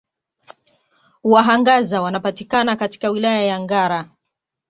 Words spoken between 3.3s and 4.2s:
ya Ngara